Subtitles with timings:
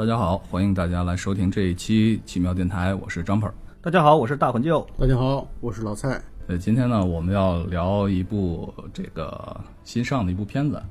[0.00, 3.52] 大家好，欢迎大家来收听这一期奇妙电台，我是张鹏。
[3.82, 4.86] 大家好，我是大魂舅。
[4.96, 6.18] 大家好，我是老蔡。
[6.46, 10.82] 呃，今天呢，我们要聊一部这个新上的一部片子，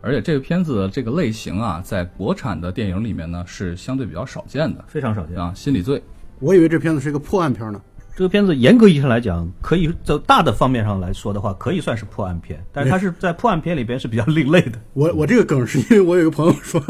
[0.00, 5.54] 而且这个片子这个类型啊，在国产的电影里面呢是相对比较少见的非常少见啊。
[5.54, 6.02] 心理罪，
[6.40, 7.80] 我以为这片子是一个破案片呢。
[8.16, 14.80] 这个片子严格意义上来讲，可以在大的方面上来说的话，可以算是破案片，但是它是在破案片里边是比较另类的。
[14.94, 16.82] 我我这个梗是因为我有一个朋友说，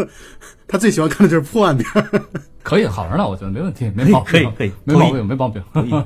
[0.69, 1.85] 他最喜欢看的就是破案片。
[2.63, 5.61] 可以，好着呢，我觉得没问题，没毛病，可以可以，没毛病，没毛病。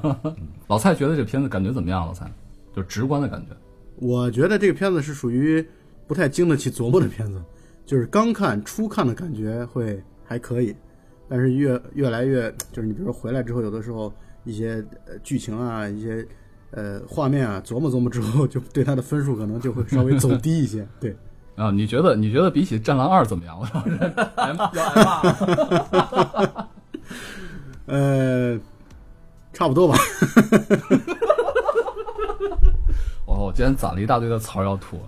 [0.68, 2.06] 老蔡觉得这片子感觉怎么样？
[2.06, 2.24] 老蔡，
[2.74, 3.54] 就直观的感觉。
[3.96, 5.62] 我觉得这个片子是属于
[6.06, 7.42] 不太经得起琢磨的片子，
[7.84, 10.74] 就是刚看初看的感觉会还可以，
[11.28, 14.10] 但是越越来越就是你比如说回来之后，有的时候。
[14.44, 16.26] 一些呃剧情啊，一些
[16.72, 20.86] 呃画面啊，琢磨琢磨之后， 就对他的分数可能就会稍微走低一些。
[21.00, 21.16] 对
[21.56, 23.58] 啊，你觉得你觉得比起《战狼二》怎么样？
[23.60, 24.70] 我操， 要挨骂。
[27.86, 28.58] 呃，
[29.52, 29.94] 差不多吧。
[33.26, 34.98] 我我今天攒了一大堆的槽要吐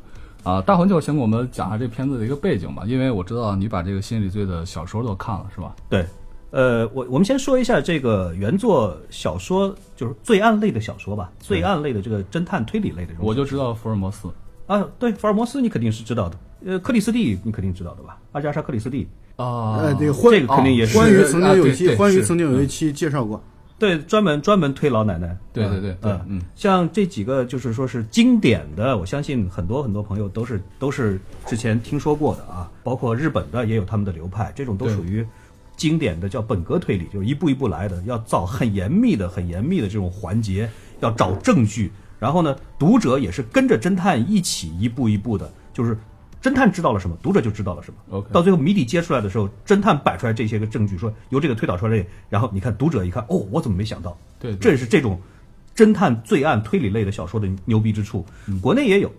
[0.42, 0.60] 啊！
[0.60, 5.74] 大魂就先给我们讲下这片子的一个背景吧，因为我知道你把这个《心理罪》的小说都看了，是吧？
[5.88, 6.04] 对。
[6.52, 13.14] 呃，我我们先说一下这个原作小说，就是罪案类的小说吧，罪案类的这个侦探推理类的。
[13.18, 14.28] 我就知道福尔摩斯
[14.66, 16.36] 啊，对，福尔摩斯你肯定是知道的。
[16.66, 18.18] 呃，克里斯蒂你肯定知道的吧？
[18.32, 20.98] 阿加莎克里斯蒂啊，呃，这个这个肯定也是。
[20.98, 23.42] 关于曾经有一期，关于曾经有一期介绍过。
[23.78, 25.34] 对，专门专门推老奶奶。
[25.54, 35.26] 对对对，嗯嗯，像这几个就是说是经典的，我相信很多很多朋友都是都是之前听说过的啊，包括日本的也有他们的流派，这种都属于。
[35.82, 40.70] 经典的叫本格推理，就是一步一步来的，要造很严密的、很严密的这种环节，
[41.00, 45.98] 要找证据，然后呢，读者也是跟着侦探一起一步一步的，就是
[46.40, 48.24] 侦探知道了什么，读者就知道了什么。
[48.30, 54.16] 到最后谜底揭出来的时候，侦探摆出来这些个证据，说由这个推导出来，然后你看读者一看，哦，我怎么没想到？
[54.38, 55.20] 对，这是这种
[55.74, 58.24] 侦探罪案推理类的小说的牛逼之处。
[58.60, 59.10] 国内也有，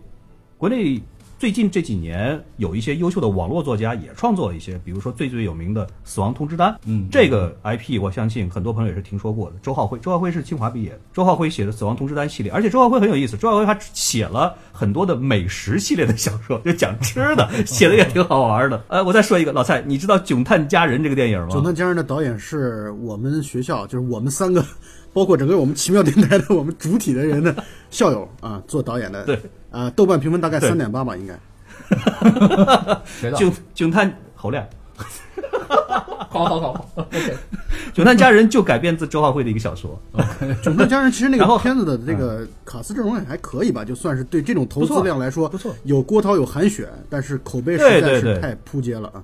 [0.57, 1.01] 国内。
[1.37, 6.71] 最近这几年，有一些优秀的网络作家也创作了一些，比如说最最有名的《死亡通知单》。
[6.85, 9.57] 嗯，这个 IP 我相信很多朋友也是听说过的。
[9.61, 10.99] 周浩辉，周浩辉是清华毕业的。
[11.11, 18.81] 周浩辉写的《死亡通知单》系列，而且周浩辉很有意思，周浩辉还写了很多的美食系列的小说，就讲吃的，写的也挺好玩的。
[18.87, 21.47] 呃，我再说一个，老蔡，你知道《囧探佳人》这个电影吗？
[21.51, 24.63] 《囧探佳人》的导演是我们学校，就是我们三个，
[25.13, 27.55] 包括整个我们奇妙电台的我们主体的人的
[27.89, 29.23] 校友啊，做导演的。
[29.25, 29.39] 对。
[29.71, 31.39] 啊，豆瓣评分大概三点八吧，应该。
[33.35, 34.65] 警警探侯亮，
[36.29, 37.37] 好好好， OK。
[37.93, 39.99] 囧探家人就改编自周浩辉的一个小说。
[40.63, 45.75] 囧探家人其实那个片子的这个卡斯阵容也还可以吧，就算是对这种投资量来说不错。
[45.83, 49.23] 有郭涛有韩雪，但是口碑实在是太扑街了啊。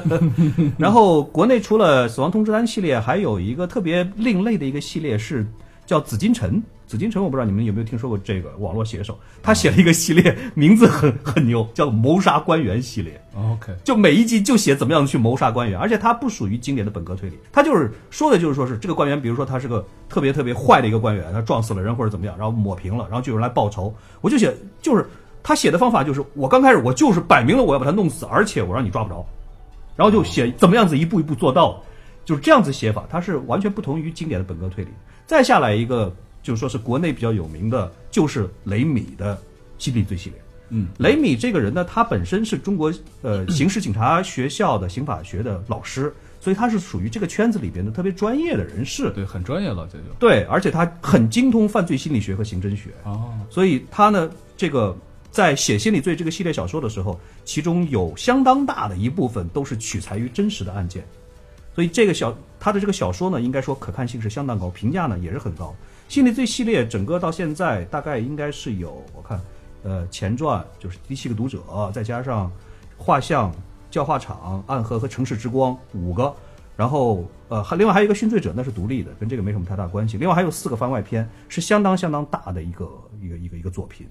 [0.78, 5.46] 然后国内除了《死亡通知单》系列，还有一个特别另类的一个系列是
[5.84, 6.62] 叫紫禁城。
[6.92, 13.18] 紫禁城，我不知道你们有没有听说过这个网络写手，他写了一个系列，名字很很牛，叫谋杀官员系列。
[13.34, 23.90] OK，就每一集就写怎么样去谋杀官员，而且他不属于经典的本格推理，他就是说的就是说是这个官员，比如说他是个特别特别坏的一个官员，他撞死了人或者怎么样，然后抹平了，然后就有人来报仇。
[24.20, 25.06] 我就写，就是
[25.42, 29.24] 他写的方法就是我刚开始我就是摆明了我要把他弄死，而且我让你抓不着，
[29.96, 31.82] 然后就写怎么样子一步一步做到，
[32.26, 34.90] 就是这样子写法，它是完全不同于经典的本格推理。
[35.26, 36.14] 再下来一个。
[36.42, 39.40] 就是说是国内比较有名的，就是雷米的
[39.78, 40.38] 心理罪系列。
[40.74, 42.90] 嗯，雷米这个人呢，他本身是中国
[43.20, 49.10] 呃刑事警察学校的刑法学的老师，所以他是属于这个圈子里边的特别专业的人士。
[49.10, 52.90] 对，很专业了，这就对，而且他很精通犯罪心理学和刑侦学。
[53.04, 54.96] 哦，所以他呢，这个
[55.30, 61.04] 在写心理罪这个系列小说的时候，其中有相当大的一部分都是取材于真实的案件，
[61.74, 65.76] 所以这个小他的这个小说呢，应该说可看性是相当高，评价呢也是很高。
[66.12, 69.40] 心理罪系列整个到现在大概应该是有，我看，
[69.82, 72.52] 呃，前传就是第七个读者，再加上
[72.98, 73.50] 画像、
[73.90, 76.36] 教化场、暗河和城市之光五个，
[76.76, 80.18] 然后呃还另外还有一个殉罪者，那是独立的，跟这个没什么太大关系。
[80.18, 82.86] 另外还有四个番外篇，是相当相当大的一个
[83.18, 84.06] 一个一个一个作品。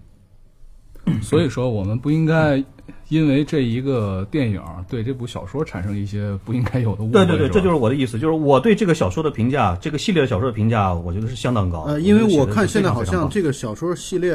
[1.22, 2.64] 所以说，我们不应该
[3.10, 7.14] 因为这一个电影对这部小说产生一些不应该有的误会。
[7.14, 11.82] 对对对，这就是我的意思，就是我对这个小说的评价，这个系列的小说的评价，我觉得是相当高。
[11.84, 14.34] 呃，因为我看现在好像这个小说系列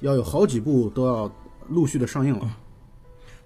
[0.00, 1.30] 要有好几部都要
[1.68, 2.56] 陆续的上映了。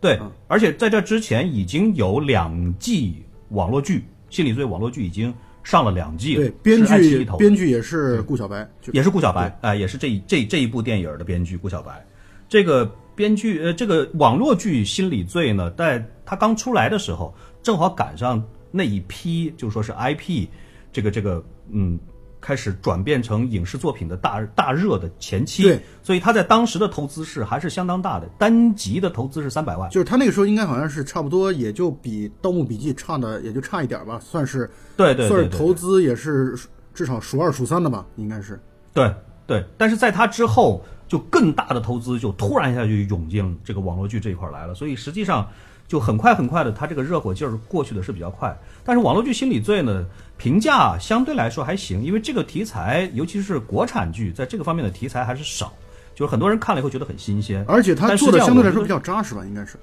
[0.01, 0.19] 对，
[0.49, 3.99] 而且在这之前已经有两季网络剧
[4.29, 5.33] 《心理罪》网络剧已经
[5.63, 6.43] 上了两季了。
[6.43, 12.05] 对，编剧编剧也是顾小白，也是顾小白，哎，也是这这这一部电影的编剧顾小白。
[12.49, 20.49] 这个编剧呃，这个网络剧《心理罪》呢，在它刚出来的时候，正好赶上那一批，就说是 IP
[20.93, 21.99] 这个这个嗯。
[22.39, 36.57] 开始转变成影视作品的大大热的前期，对，所以他在当时的投资是还是相当大的，单集的投资是三百万，就是他那个时候应该好像是差不多，也就比《盗墓笔记》差的也就差一点吧，算是对对对对算是投资也是
[36.95, 38.61] 至少数二数三的吧，应该是。
[38.93, 39.13] 对
[39.45, 45.49] 对，但是在他之后，就更大的投资就突然一下就涌进这个网络剧这一块来了，所以实际上
[45.87, 48.57] 就很快很快的，它这个热火劲儿过去的是比较快。
[48.85, 50.05] 但是网络剧《心理罪》呢，
[50.37, 55.73] 评价相对来说还行，因为这个题材，尤其是国产剧，在这个方面的题材还是少，
[56.15, 57.65] 就是很多人看了以后觉得很新鲜。
[57.69, 59.79] 而且他但做的相对来说比较扎实吧，应该是。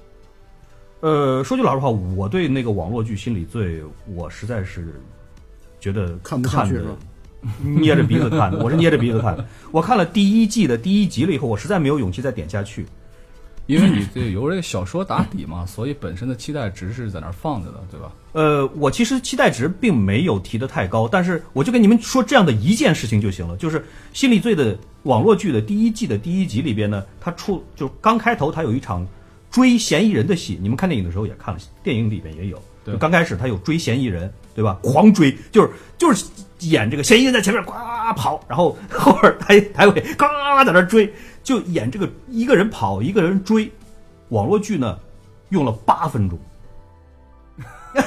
[1.00, 5.00] 呃，说句老实话，我对那个网络剧《心理罪》，我实在是
[5.80, 6.78] 觉得看不下去
[7.62, 9.46] 捏着鼻子看的，我是捏着鼻子看的。
[9.70, 12.86] 我看了第一季的第一集了以后，我实在没有勇气再点下去。
[13.66, 18.12] 因为你这有这个小说打底嘛， 所以本身的期待值是在那儿放着的，对吧？
[18.32, 23.80] 呃，我其实期待值并没有提得太高，但是我就跟你们说这样的一件事情就行了，就是
[24.12, 29.06] 《心理罪》的网络剧的第一季的第一集里边呢，它出就刚开头它有一场
[29.50, 32.62] 追嫌疑人的戏，你们看电影的时候也看了，电影里边也有。
[32.84, 34.78] 对就刚开始他有追嫌疑人，对吧？
[34.82, 36.26] 狂追，就是就是
[36.70, 37.72] 演这个嫌疑人在前面呱
[38.16, 40.26] 跑，然后 后边抬抬尾呱
[40.64, 41.12] 在那追，
[41.42, 43.70] 就演这个一个人跑，一个人追。
[44.30, 44.98] 网络剧呢，
[45.50, 46.38] 用了八分钟。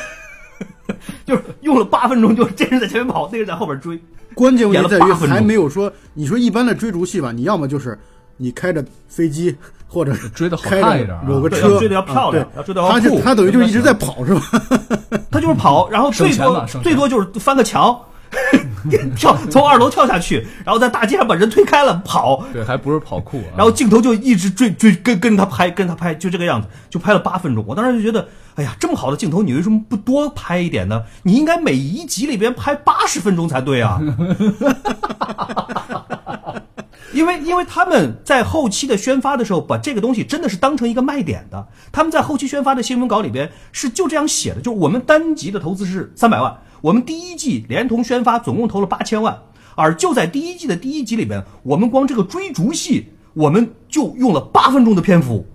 [1.25, 3.99] 就是用了八分钟，就是这人在前面跑，那个人在后边追。
[4.33, 7.97] 关键问题在于演了8分钟还没有说，你说一般的追逐戏吧，你要么就是
[8.37, 9.55] 你开着飞机，
[9.87, 14.41] 或者是 追得好开着看一点啊有个车，追的要漂亮啊要追得要他就酷他等于就是一直在跑是吧？
[15.31, 17.99] 他就是跑，然后最多最多就是翻个墙，
[19.17, 23.51] 跳从二楼跳下去，然后在大街上把人推开了跑，对，还不是跑酷啊。
[23.57, 27.65] 然后镜头就一直追追跟跟他拍跟他拍，就这个样子，就拍了八分钟。
[27.67, 31.03] 我当时就觉得，哎呀，这么好的镜头，你为什么不多拍一点呢？
[31.23, 33.99] 你应该每一集里边拍八十分钟才对啊。
[37.13, 41.67] 因为因为他们在后期的宣发的时候，把这个东西真的是当成一个卖点的。
[41.91, 49.37] 他们在后期宣发的新闻稿里边是就这样写的，就是我们单集的投资是三百万，我们第一季连同宣发总共投了八千万，
[49.75, 55.45] 而就在第一季的第一集里边，我们光这个追逐戏，我们就用了八分钟的篇幅，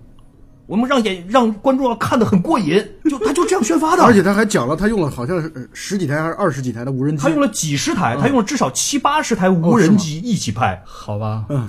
[0.65, 2.75] 我们让演让观众要看得很过瘾，
[3.09, 7.23] 就他就这样宣发的， 而且他还讲了，他用了好像是呃十几台还是二十几台的无人机。
[7.23, 10.81] 他，用了几十台，他用了至少七八十台无人机一起拍。
[10.85, 11.67] 好吧，嗯，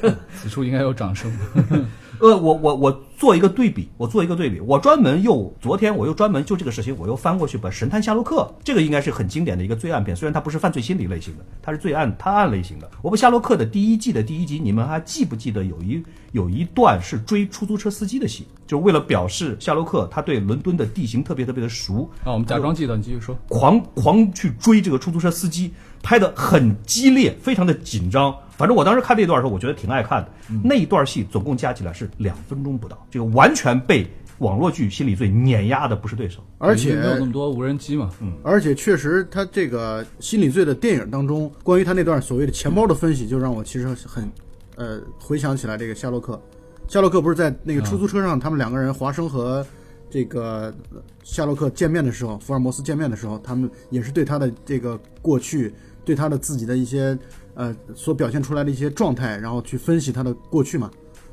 [0.00, 1.32] 对， 此处应该有掌声。
[2.24, 12.90] 呃，我我我做一个对比，我做一个对比，我专门又昨天我又专门就这个事情，我又翻过去把《神探夏洛克》这个应该是很经典的一个罪案片，虽然它不是犯罪心理类型的，它是罪案探案类型的。
[13.02, 23.36] 我把夏洛克的第一季的第一集，你们还记不记得有一有一段是追出租车司机的戏，就是为了表示夏洛克他对伦敦的地形特别特别的熟，啊我们假装记得，你继续说。
[23.50, 28.34] 狂狂去追这个出租车司机，拍的很激烈，非常的紧张。
[28.56, 30.30] 反正我当时看这段的时候，我觉得挺爱看的。
[30.62, 34.06] 那一段戏总共加起来是两分钟不到，这个完全被
[34.38, 36.42] 网络剧心理罪碾压的不是对手。
[36.58, 44.30] 而且没有那么多无人机嘛，嗯，而且确实，他这个心理罪的电影当中，关于他那段所谓的钱包的分析，就让我其实很，
[44.76, 46.40] 呃，回想起来这个夏洛克。
[46.86, 49.66] 夏洛克不是在那个出租车上，他们两个人华生和
[50.10, 55.72] 这个呃夏洛克见面的时候，福尔摩斯见面的时候，他们也是对他的这个过去，
[56.04, 57.18] 对他的自己的一些
[57.54, 60.90] 呃所表现出来的一些状态，然后去分析他的过去嘛。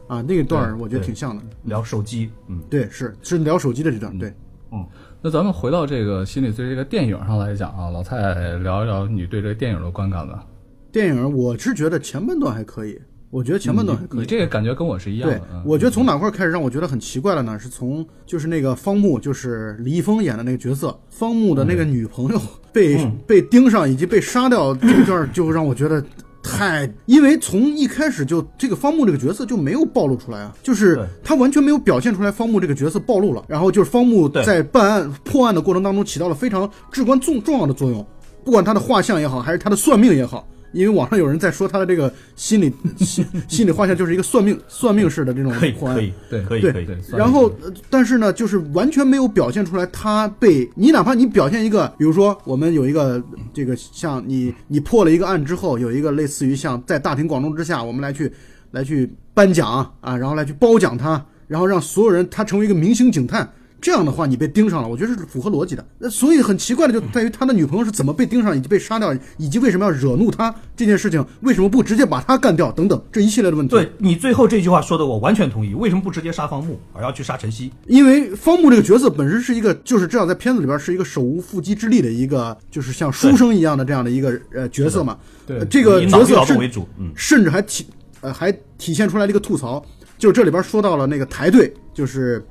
[0.07, 1.41] 啊，那一段儿我觉得挺像的。
[1.63, 4.33] 聊手机，嗯，对，是是聊手机的这段，对。
[4.73, 4.85] 嗯
[5.21, 10.45] 那咱们回到这个《心理罪》这个电影上来讲啊，老蔡聊一聊你对这个电影的观感吧。
[10.91, 12.99] 电影我是觉得前半段还可以，
[13.31, 14.19] 我觉得前半段还可以。
[14.19, 15.45] 你这个感觉跟我是一样对的。
[15.45, 17.57] 对，我觉得从哪块儿开始让我觉得很奇怪了呢？
[17.57, 22.41] 是从就是那个方木，就是李易峰演的那个角色，方木的那个女朋友
[22.73, 26.03] 被、被盯上以及被杀掉这一段儿，就让我觉得
[26.43, 38.05] 太，因为从一开始就这个方木这个角色就没有暴露出来啊，就是他完全没有表现出来方木这个角色暴露了，然后就是方木在办案破案的过程当中起到了非常至关重重要的作用，
[38.43, 40.45] 不管他的画像也好，还是他的算命也好。
[40.71, 46.85] 因为网上有人在说他的这个心理 心心理画像就是一个算命算命式的这种可以可以，对对可以可以。
[46.85, 47.51] 对，然后
[47.89, 53.21] 但是呢，就是完全没有表现出来他被你，哪怕你表现一个，比如说我们有一个
[53.53, 58.31] 这个像你你破了一个案之后，有一个类似于像在大庭广众之下，我们来去
[58.71, 63.51] 来去颁奖啊，然后来去褒奖他，然后让所有人他成为一个明星警探。
[63.81, 65.83] 这样的话，你被盯上了，我觉得是符合逻辑的。
[65.97, 73.71] 那所以很奇怪的就在于他的女朋友是怎么被盯上，以及被杀掉，以及为什么要惹怒他这件事情，为什么不直接把他干掉等等这一系列的问题。
[73.71, 75.73] 对你最后这句话说的，我完全同意。
[75.73, 77.71] 为什么不直接杀方木，而要去杀晨曦？
[77.87, 85.17] 因为方木这个角色本身是一个，就是这样在片子里边是一个手无缚鸡之力的一个，就是像书生一样的这样的一个呃角色嘛。
[85.47, 87.87] 对呃这个角色是为主，嗯，甚至还体
[88.21, 89.83] 呃还体现出来了一个吐槽，
[90.19, 92.45] 就是这里边说到了那个台队，就是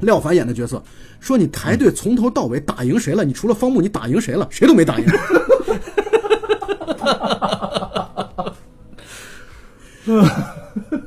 [0.00, 0.82] 廖凡演的角色，
[1.20, 3.24] 说你台队从头到尾打赢谁了？
[3.24, 4.46] 你除了方木，你打赢谁了？
[4.50, 5.06] 谁都没打赢。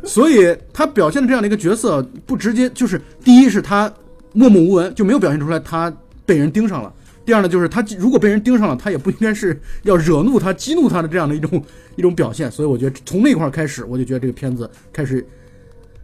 [0.04, 3.92] 所以他表现的这样的一个角色，不直接就是第一是他
[4.34, 5.94] 默默无闻，就没有表现出来他
[6.26, 6.92] 被人盯上了。
[7.24, 11.64] 第二呢，就是他如果被人盯上了，他也不应该是要惹怒他、激怒他的这样的一种
[11.96, 12.52] 一种表现。
[12.52, 15.24] 所以我觉得从那块开始，我就觉得这个片子开始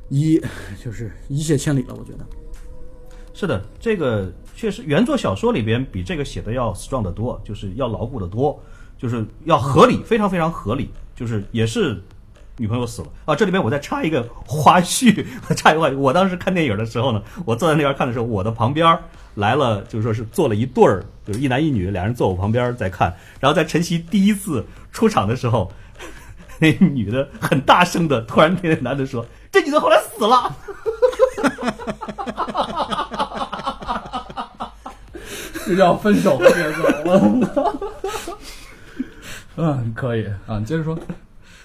[0.10, 0.40] 一
[0.84, 1.96] 就是一泻千里了。
[1.96, 2.26] 我觉得，
[3.36, 8.60] 是的，这个确实原作小说里边比这个写的要 strong 得多，就是要牢固的多，
[8.98, 12.02] 就是要合理，非常非常合理，就是也是。
[12.58, 13.36] 女朋友死了啊！
[13.36, 15.26] 这里面我再插一个花絮，
[15.58, 15.98] 插一个花絮。
[15.98, 18.98] 我当时看电影的时候呢，我坐在那边看的时候，我的旁边
[19.34, 23.14] 来了，就是说是坐了一对儿，就是一男一女，俩人坐我旁边在看。
[23.42, 25.70] 然后在陈曦第一次出场的时候，
[26.60, 30.56] 那女的很大声的突然对那男的说：“这女的后来死了。
[35.66, 38.38] ”这叫分手的节奏。
[39.58, 40.98] 嗯，可以啊，你接着说。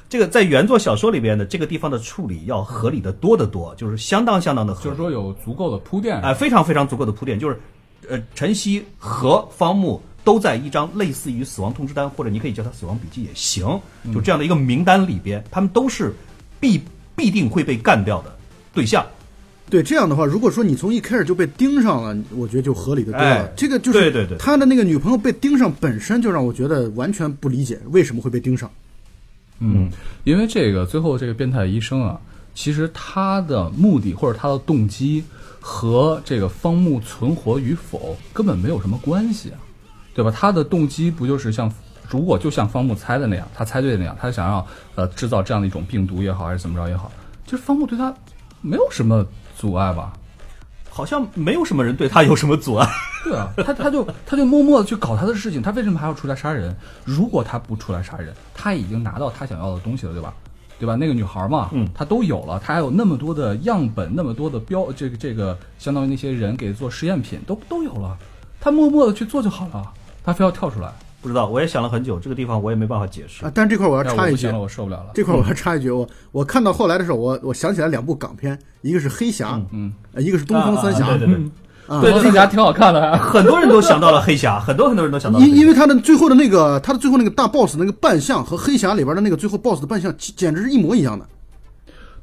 [0.09, 7.61] 这个在原作小说里边的这个地方的处理要合理的多得多，就是相当相当的合理，就是说有足够的铺垫，哎、非常非常足够的铺垫，就是
[8.09, 13.81] 呃，晨曦和方木都在一张类似于死亡通知单，或者你可以叫它死亡笔记也行，
[14.13, 16.13] 就这样的一个名单里边，他们都是
[16.59, 16.83] 必
[17.15, 18.37] 必定会被干掉的
[18.75, 19.07] 对象。
[19.71, 23.27] 对这样的话，如果说你从一开始就被盯上了，我觉得就合理的多了。
[23.27, 28.71] 哎这个就是对对对他的那个女朋友被盯上本身就让我觉得完全不理解为什么会被盯上。
[29.61, 29.91] 嗯，
[30.25, 32.21] 因为这个最后这个变态医生啊，
[32.55, 35.23] 其实他的目的或者他的动机
[35.61, 39.59] 和这个方木存活与否根本没有什么关系啊，
[40.15, 40.31] 对吧？
[40.35, 41.71] 他的动机不就是像
[42.09, 47.13] 如果就像方木猜的那样，他猜对的那样，他想要呃制造这样的一种病毒也好，还是怎么着也好，
[47.45, 48.13] 其实方木对他
[48.63, 49.25] 没有什么
[49.61, 50.15] 阻碍吧？
[50.89, 52.89] 好像没有什么人对他有什么阻碍。
[53.25, 56.75] 对啊，他他就他就默默的去搞他的事情，他为什么还要出来杀人？
[57.05, 60.33] 如果他不出来杀人，他已经拿到他想要的东西了，对吧？
[60.79, 60.97] 对吧？
[60.97, 68.17] 那个女孩嘛，嗯他都有了，他还有那么多的样本，那么多的标，这个这个，相当于那些人给做实验品，都都有了，
[68.59, 69.93] 他默默的去做就好了，
[70.25, 70.91] 他非要跳出来，
[71.23, 73.45] 不知道，我也想了很久，这个地方我也没办法解释。
[73.45, 75.11] 啊，但是这块我要插一句了，我受不了了。
[75.15, 81.45] 这块我要插一句，我我看到后来的时候，我我想起来两部港片，一个是《黑侠》，嗯，呃一个是《东方三侠》对对对
[81.87, 85.45] 啊对，这家挺好看的， 很多人都想到了黑侠，很多很多人都想到了。
[85.45, 91.27] 因因为他的最后的那个，他的最后那个大 boss 那个扮相和黑侠里边的那个最后 boss 的扮相，简简直是一模一样的。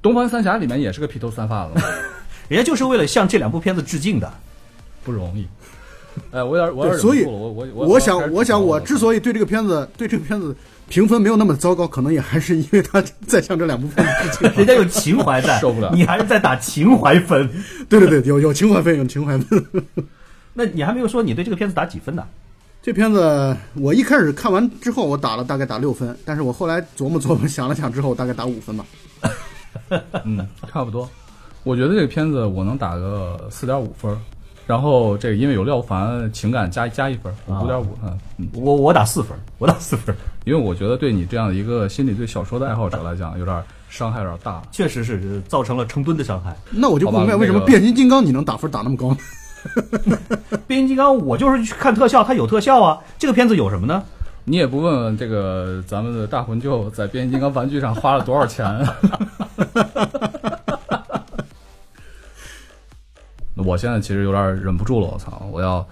[0.01, 1.81] 东方三侠里面也是个披头散发的，
[2.47, 4.31] 人家就是为了向这两部片子致敬的。
[5.03, 5.45] 不容易。
[6.31, 10.55] 哎，我有点，我有点所以我我我我想，我想，我之所以对这个片子对这个片子
[10.89, 14.57] 评分没有那么糟糕，可能也还是因为他在向这两部片子致敬。
[14.57, 17.50] 人家有情怀在， 受不了你还是在打情怀分。
[17.89, 19.65] 对对对，有有情怀分，有情怀分。
[20.53, 22.24] 那你还没有说你对这个片子打几分呢？
[22.81, 28.86] 这片子我一开始看完之后，我打了大概打六分，但是我后来琢磨琢磨，想了想之后，大概打五分吧。
[30.24, 31.09] 嗯，差不多。
[31.63, 34.17] 我觉得这个片子我能打个四点五分儿，
[34.67, 37.97] 然后这个因为有廖凡情感加加一分五点五。
[38.03, 44.62] 嗯嗯，我我打四分，我打四分， 因为我觉得对你这样的一个心理对小说的爱好者来讲，有点伤害有点大。
[44.71, 46.55] 确实是是造成了成吨的伤害。
[46.69, 49.09] 那我就不明白为什么变形金刚你能打分打那么高
[50.05, 50.17] 呢？
[50.67, 53.00] 变形金刚我就是去看特效，它有特效啊。
[53.17, 54.03] 这个片子有什么呢？
[54.50, 58.65] 你也不问问这个咱们的大魂舅在变形金刚玩具上花了多少钱？
[63.67, 65.45] 我现在其实有点忍不住了，我操！
[65.51, 65.86] 我要，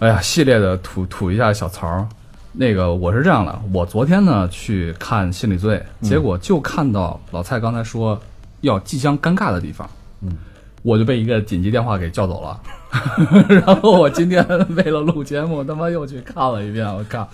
[0.00, 2.06] 哎呀，系列的吐吐一下小槽儿。
[2.52, 8.20] 那个我是这样的，我昨天呢去看《心理罪》，结果就看到老蔡刚才说
[8.60, 9.88] 要即将尴尬的地方，
[10.20, 10.36] 嗯，
[10.82, 12.60] 我就被一个紧急电话给叫走了。
[13.48, 14.44] 然后我今天
[14.76, 16.84] 为了录节目，他妈又去看了一遍。
[16.86, 17.26] 我靠，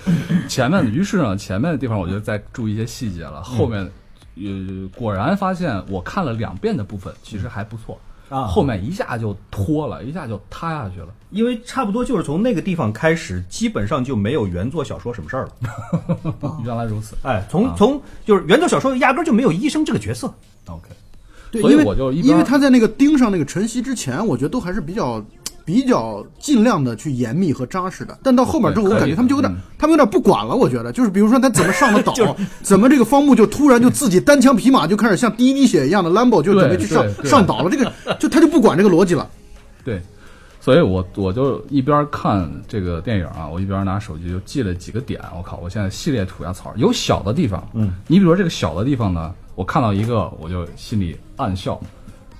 [0.46, 3.90] 前面于是呢，前面的地方我就在注意一些细节了，后面
[4.36, 11.08] 呃果然发现我看了两遍的部分其实还不错，啊后面一下就脱了，一下就塌下去了。
[11.30, 16.58] 因为差不多就是从那个地方开始，基本上就没有原作小说什么事儿了。
[16.64, 20.32] 原来如此哎，从从就是原作小说压根儿就没有医生这个角色。
[20.66, 20.88] ，OK。
[21.50, 25.24] 对，所以因为我就因为他在那个盯上那个晨曦之前，我觉得都还是比较
[25.66, 28.16] 比较尽量的去严密和扎实的。
[28.22, 30.54] 但到后面之后，我感觉他们就有点嗯，他们有点不管了。
[30.54, 32.14] 我觉得，就是比如说他怎么上的岛，
[32.62, 39.28] 怎么这个方木就突然就自己单枪匹马就开始像第一滴血一样的 Lambo 就准备去上上岛了，这个就他就不管这个逻辑了。
[39.84, 40.00] 对，
[40.60, 45.20] 所以我我就一边看这个电影啊，我一边拿手机就记了几个点。
[45.36, 51.80] 我靠，我现在系列涂鸦草有小的地方，嗯，你比如说这个小的地方呢，我看到一个我就心里暗笑。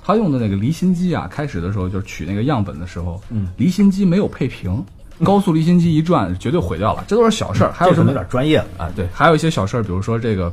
[0.07, 4.81] 他用的那个离心机啊，开始的时候就是取那个样本的时候，嗯，离心机没有配平，
[5.25, 7.73] 高速离心机一转绝对毁掉了，这都是小事儿。
[7.73, 8.67] 还有什么有点专业了。
[8.79, 10.53] 啊，对，还有一些小事儿，比如说这个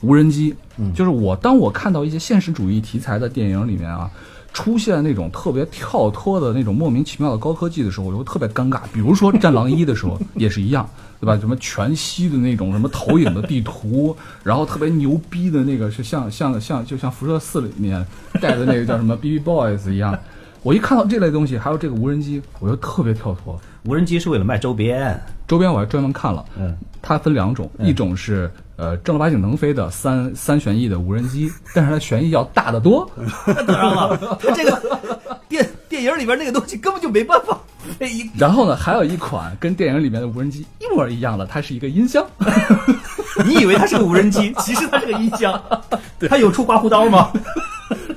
[0.00, 0.54] 无人机，
[0.94, 4.10] 就是我当我看到一些现实主义题材的电影里面啊，
[4.54, 8.80] 出现那种特别跳脱的那种莫名其妙的高科技的时候，我就会特别尴尬。
[8.92, 10.88] 比如说《战狼一》的时候也是一样，
[11.20, 11.36] 对吧？
[11.38, 18.06] 什么全息的那种什么投影的地图，然后特别牛逼的那个是像像像就像辐射四里面
[18.40, 20.16] 带的那个叫什么 BB Boys 一样。
[20.62, 23.60] 我一看到这类东西，还有这个无人机，我就特别跳脱。
[23.84, 33.08] 无人机是为了卖周边，周边我还专门看了，嗯，它分两种，一种是呃正儿八经能飞的三三旋翼的无人机，但是它旋翼要大得多。
[33.66, 37.58] 当然了，它这个电电影里边那个东西根本就没办法。
[38.36, 42.24] 然后呢，还有一款跟电影里面的无人机一模一样的，它是一个音箱。
[43.46, 45.60] 你以为它是个无人机， 其实它是个音箱。
[46.28, 47.30] 它有出刮胡刀吗？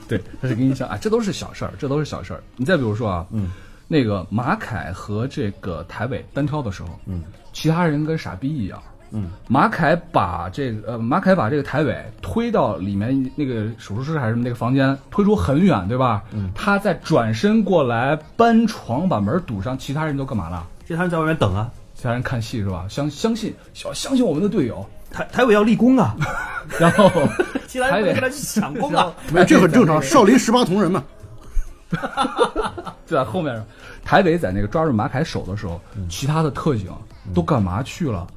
[0.07, 2.41] 对，它是个音箱啊，这都是小事儿，这都是小事儿。
[2.55, 3.51] 你再比如说啊，嗯，
[3.87, 8.81] 那个马凯和这个台伟单挑的时候，嗯，其他人跟傻逼一样。
[9.11, 16.23] 嗯，马凯把这个呃，马凯把这个台伟推到里面那个手术室还是什么那个房间，推出很远，对吧？
[16.33, 20.65] 嗯，他再转身过来搬床把门堵上，其他人都干嘛了？
[20.85, 21.69] 其他人在外面等啊。
[21.95, 22.85] 其他人看戏是吧？
[22.89, 26.15] 相相信相相信我们的队友，台台伟要立功啊，
[26.79, 27.09] 然后
[27.65, 29.11] 其他人不能跟他去抢功啊。
[29.33, 31.03] 没有，这很正常，少林十八铜人嘛。
[33.07, 33.63] 就在后面，
[34.03, 36.87] 台北在那个抓住马凯手的时候，其他的特警
[37.33, 38.27] 都干嘛去了？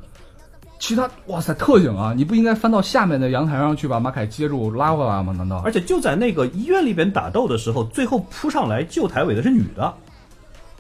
[0.81, 5.33] 其他哇塞，特警啊，你不应该翻到下面的阳台上去把马凯接住拉回来吗？
[5.37, 5.63] 难道？
[5.63, 9.95] 而且就在那个医院里边打斗的时候，最后扑上来救台尾的是女的，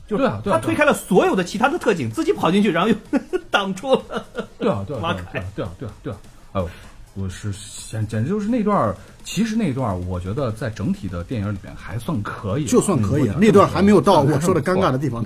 [0.08, 2.94] 就对啊对啊他推开了所有的其他的特警，自己跑进去，然后又
[3.50, 4.24] 挡住了。
[4.58, 6.16] 对啊，对啊，马对啊，对啊，对啊，对啊，
[6.52, 6.68] 哎呦，
[7.14, 7.52] 我是
[7.90, 15.22] 简简直就是那段，其实那段我觉得在整体的电影里边还算可以，就算可以了，嗯那段还没有到我说的尴尬的地方。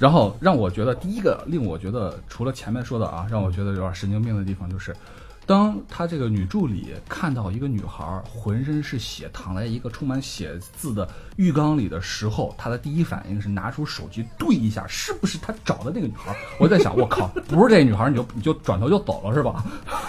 [0.00, 4.96] 然后让我觉得第一个令我觉得除了前面说的啊，让我觉得有点神经病的地方就是，
[5.44, 16.34] 当他这个女助理看到一个女孩浑身是血躺在一个充满血渍的浴缸里的时候，她的第一反应是拿出手机对一下，是不是他找的那个女孩？
[16.58, 19.62] 我在想， 我靠，不是这女孩，你就你就转头就走了是吧？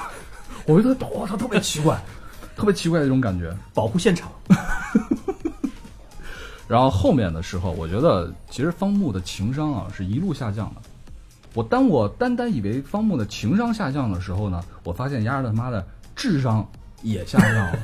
[0.65, 2.01] 我觉得我操，特别奇怪，
[2.55, 3.53] 特别奇怪的一种感觉。
[3.73, 4.31] 保护现场，
[6.71, 10.81] 然后后面的时候，我觉得其实方木的情商啊是一路下降的。
[11.53, 16.65] 我当我单单以为方木的情商下降的时候呢，我发现丫儿他妈的智商
[17.03, 17.77] 也下降了，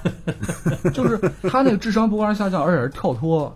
[0.91, 1.17] 就是
[1.50, 3.54] 他那个智商不光是下降，而且是跳脱，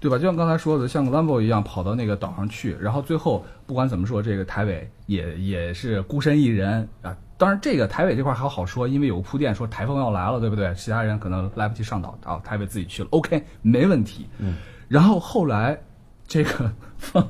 [0.00, 0.16] 对吧？
[0.16, 7.14] 就像刚才说的，像个 Lambo 一样跑到那个岛上去，然后最后不管怎么说，这个台北也也是孤身一人啊。
[7.36, 10.72] 当然，这个台北这块还好说，因为有个铺垫说台风要来了，对不对？
[10.74, 14.28] 其他人可能来不及上岛，啊，台北自己去了，OK，没问题。
[14.38, 14.56] 嗯。
[14.88, 15.78] 然后后来，
[16.26, 17.28] 这个方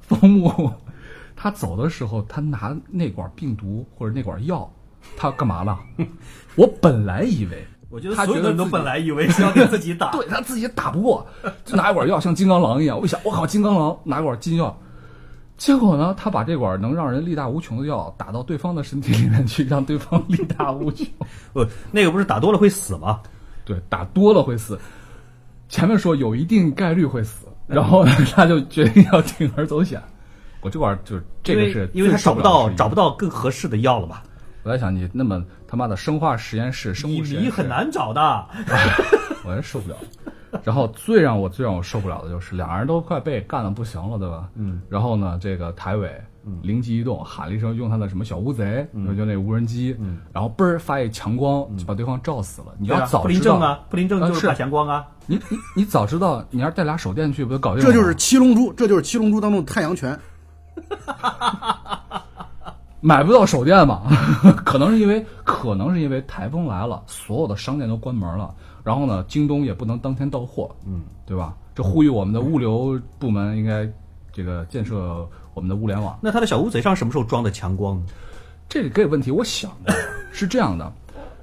[0.00, 0.72] 方木
[1.36, 4.68] 他走的时候，他拿那管病毒或者那管药，
[5.16, 5.78] 他干嘛了？
[6.56, 11.24] 我本来以为 我觉得他所有人都觉得自己本来以为是要给自己打， 对他自己打不过，
[11.64, 12.98] 就拿一管药，像金刚狼一样。
[12.98, 14.76] 我一想，我靠，金刚狼拿管金药，
[15.56, 21.06] 结果呢，他把这管能让人力大无穷的药打到对方的身体里面去，让对方力大无穷。
[21.52, 23.20] 不， 那个不是打多了会死吗？
[23.64, 24.78] 对，打多了会死。
[25.68, 30.02] 前面说有一定概率会死，然后呢，他就决定要铤而走险。
[30.60, 34.22] 我这管儿就是这个是因为他找不到找不到更合适的药了吧？
[34.64, 38.46] 我在想，你那么他妈的生化实验室、生乙物实验室醚很，难找的。
[39.44, 39.96] 我真受不了。
[40.62, 44.48] 然后最让我最让我受不了的就是两人都快被干的不行了，对吧？
[44.54, 44.80] 嗯。
[44.88, 46.10] 然后呢，这个台委
[46.62, 48.86] 灵机一动，喊了一声用他的什么小乌贼，
[49.16, 50.18] 就那无人机，嗯。
[50.32, 52.68] 然后嘣儿发一强光，就把对方照死了。
[52.78, 55.06] 你要早布林知道正啊，布林正就是是打强光啊。
[55.26, 57.90] 你你你早知道，你要是带俩手电去，不就搞定了？
[57.90, 60.18] 这就是七龙珠，这就是七龙珠当中的太阳拳。
[63.00, 64.02] 买不到手电嘛？
[64.64, 71.56] 可能是因为可能是因为台风来了，所有的商店都关门了，然后呢，京东也不能当天到货，嗯，对吧？
[71.74, 73.90] 这呼吁我们的物流部门应该
[74.30, 76.16] 这个建设我们的物联网。
[76.22, 78.06] 那他的小乌贼上什么时候装的强光呢？
[78.68, 79.92] 这个问题我想的
[80.30, 80.92] 是这样的，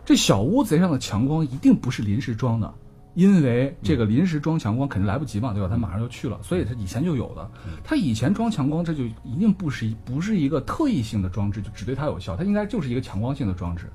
[0.06, 2.72] 这小乌贼上的强光一定不是临时装的，
[3.16, 5.68] 因为这个临时装强光肯定来不及嘛，对吧？
[5.68, 7.50] 他马上就去了，所以他以前就有的。
[7.84, 13.86] 他以前装强光，这就一定不是一不是一个特异性的装置，就只对它有效，它应该就是一个强光性的装置。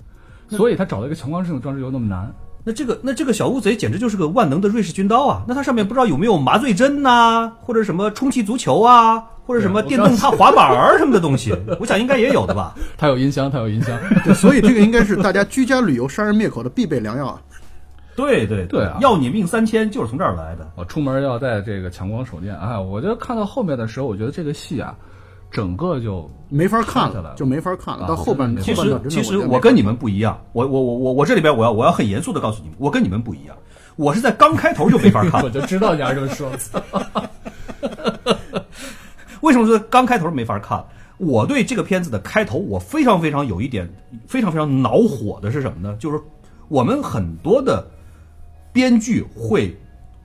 [0.49, 2.33] 所以他找到一个强光性的装置又那么难，
[2.69, 5.45] 那这个那这个小乌贼简直就是个万能的瑞士军刀啊！
[5.47, 12.75] 那它上面不知道有没有麻醉针呐、或者什么充气足球啊，或者什么电动踏滑板儿什么的东西，我想应该也有的吧。
[12.99, 13.97] 它有音箱，它有音箱。
[14.27, 17.41] 对，所以这个应该是大家居家旅游杀人灭口的必备良药啊。
[18.17, 20.69] 对对对啊要你命三千就是从这儿来的。
[20.75, 24.93] 我出门要带这个强光手电，哎，我就看到后面的时候，我觉得这个戏啊，
[25.51, 28.05] 整个就没法看了，看下来就没法看了。
[28.05, 33.57] 啊到后半真的其实其实我跟你们不一样，我我我我我这里边我要我要很严肃的告诉你们，我跟你们不一样，
[33.97, 35.51] 我是在刚开头就没法看 我。
[35.51, 36.51] 就知道你要这么说。
[39.43, 40.85] 为什么说刚开头没法看？
[41.19, 43.89] 我对这个片子的开头，我非常非常有一点
[44.27, 45.97] 非常非常恼火的是什么呢？
[45.99, 46.21] 就是
[46.69, 47.87] 我们很多的
[48.71, 49.75] 编剧会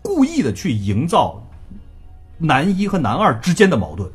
[0.01, 1.41] 故意的去营造
[2.37, 4.11] 男一和男二之间的矛盾，对，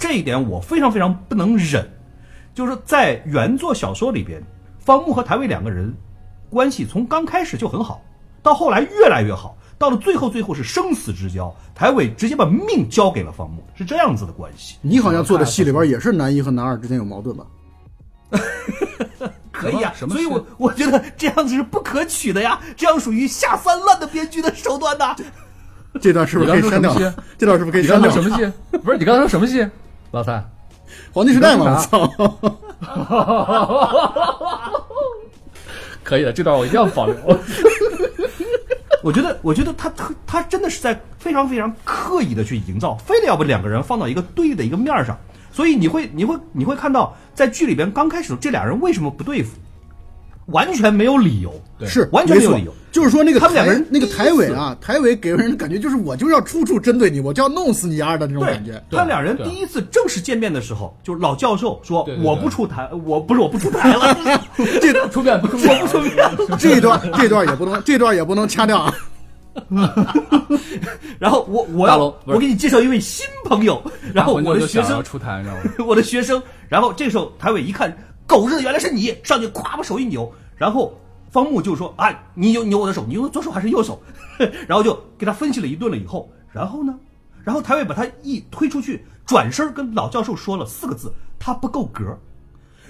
[0.00, 1.88] 这一点我非常非常不能忍。
[2.52, 4.42] 就是在原作小说里边，
[4.80, 5.94] 方木和台伟两个人
[6.50, 8.02] 关系从刚开始就很好，
[8.42, 14.76] 到后来越来越好，到了最后最后是生死之交，台伟直接把命交给了方木，是这样子的关系。
[14.82, 17.46] 你好像做的戏里边也是男一和男二之间有矛盾吧？
[19.52, 25.14] 可以啊，什么所以我我觉得这样子是不可取的呀，这样属于下三滥的编剧的手段呐。
[26.00, 26.94] 这段是不是可以删掉？
[27.36, 28.10] 这段是不是可以删掉？
[28.10, 28.52] 什么戏？
[28.78, 29.66] 不是你刚才说什么戏？
[30.12, 30.44] 老三，
[31.12, 32.10] 黄金时代嘛，我操！
[36.02, 37.14] 可以的，这段我一定要保留。
[39.02, 45.16] 我觉得，我觉得他特他真的是在非常非常刻意的去营造，非得要把两个人放到一个对立的一个面儿上，
[45.52, 49.56] 所以你会你会你会看到，在剧里边刚开始这俩人为什么不对付，
[50.52, 51.52] 完全没有理由，
[51.86, 52.74] 是完全没有理由。
[52.92, 58.82] 就是说那个他们两个人那个台尾啊，台尾给人的感觉就是我就要处处针对你，我就要弄死你丫的那种感觉。
[58.90, 64.16] 他们俩人第一次正式见面的时候，就是老教授说我不出台，我不是我不出台了，
[64.82, 66.58] 这段出面不出我不出面。
[66.58, 68.92] 这一段这段也不能，这段也不能掐掉啊。
[71.18, 73.82] 然后我我要我给你介绍一位新朋友，
[74.14, 75.62] 然后我的学生出台，你知道吗？
[75.86, 76.42] 我的学生。
[76.68, 77.96] 然后这时候台伟一看，
[78.30, 80.94] 狗日的原来是你，上去咵把手一扭，然后
[81.32, 84.00] 方木就说啊，你扭扭我的手，你用左手还是右手？
[84.68, 86.94] 然后就给他分析了一顿了以后，然后呢，
[87.42, 92.16] 然后台伟把他一推出去，转身跟老教授说了四个字：他不够格。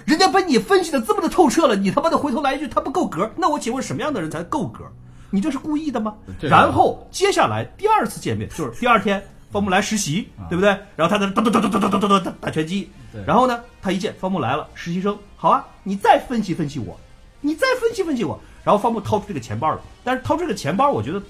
[0.05, 4.83] 人家把你分析的这么的透彻了，你他妈的回头来一句他不够格，那我请问什么样的人才够格？
[5.31, 6.15] 你这是故意的吗？
[6.41, 10.69] 然后接下来第二次见面就是第二天，方木来实习，对不对？
[10.95, 12.89] 然后他在那哒哒哒哒哒哒哒哒哒打拳击，
[13.25, 16.97] 然后呢，他一见方木来了，实习生，好啊，你再分析分析我，
[17.41, 18.39] 你再分析分析我。
[18.63, 21.21] 然后方木掏出这个钱包了，但是掏出这个钱包，我觉得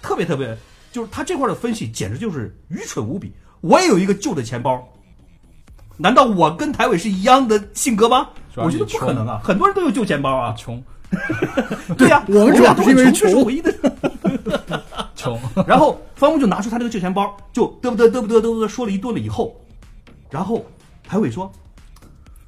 [0.00, 0.56] 特别特别，
[0.92, 3.32] 就是他这块的分析简直就是愚蠢无比。
[3.60, 4.88] 我也有一个旧的钱包，
[5.96, 8.28] 难道我跟台伟是一样的性格吗？
[8.54, 10.54] 我觉得不可能啊，很多人都有旧钱包啊。
[10.56, 10.82] 穷
[11.98, 13.74] 对呀、我们主要是因为穷唯一的。
[15.20, 19.54] 穷， 然后方木就拿出他这个旧钱包，就嘚不嘚嘚不嘚嘚不嘚说了一顿了以后，
[20.30, 20.64] 然后
[21.06, 21.50] 排尾说：“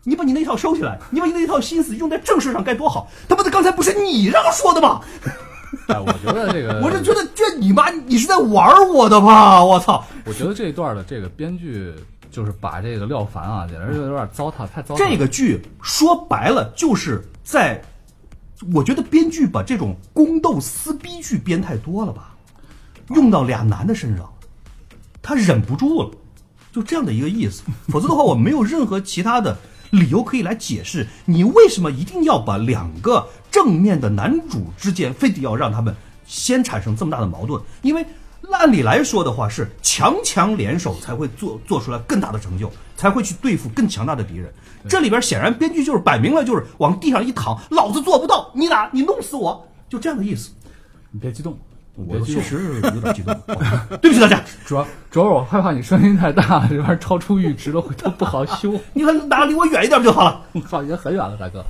[0.04, 3.08] 你把你那一套收起来，你把你那一套心思用在正事上该多好！
[3.28, 5.00] 他妈的，刚才不是你让说的吗？
[5.88, 9.64] 哎，我觉得这个，我是觉得这你妈你是在玩我的吧？
[9.64, 10.04] 我操！
[10.26, 11.94] 我觉得这一段的这个编剧
[12.30, 14.98] 就是把这个廖凡啊，简直就有点糟蹋，太糟蹋。
[14.98, 17.80] 这个剧说白了就是在，
[18.74, 22.31] 我觉得编剧把这种宫斗撕逼剧编太多了吧，
[23.10, 24.32] 用到俩男的身上，
[25.20, 26.10] 他忍不住了，
[26.72, 27.62] 就这样的一个意思。
[27.88, 29.56] 否则的话，我没有任何其他的
[29.90, 35.94] 理由可以来解释你为什么一定要把两个正面的男主之间非得要让他们
[36.26, 38.04] 先产生这么大的矛盾，因为。
[38.50, 44.52] 按理来说的话，是强强联手才会做做出来更大的成就，才会去对付更强大的敌人。
[44.88, 50.50] 这里边显然编剧就是摆明了就是往地上一躺，老子做不到，你打你弄死我，就这样的意思。
[51.12, 52.20] 你别激动，你我。
[52.20, 53.34] 确实有点激动，
[54.00, 54.42] 对不起大家。
[54.64, 58.78] 主要主要我害怕你声音太大，这玩意儿超出阈值了，回头不好修。
[58.94, 60.40] 你们哪离我远一点不就好了。
[60.68, 61.64] 靠，已经很远了，大哥。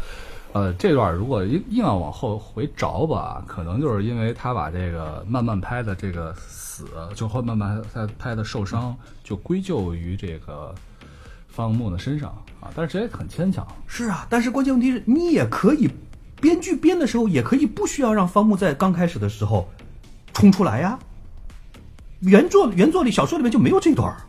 [0.53, 10.75] 呃，这段如果硬硬要往后回找吧，可能就是因为他把这个慢慢拍的这个死，就后慢慢拍拍的受伤，就归咎于这个
[11.49, 12.29] 方木的身上
[12.61, 12.69] 啊。
[12.77, 15.91] 但是这也很牵强，是啊，但是关键问题是你也可以，
[16.39, 19.67] 编剧编的时候也可以不需要让方木在刚开始的时候
[20.33, 20.99] 冲出来呀。
[22.21, 24.23] 原作原作里小说里面就没有这段儿。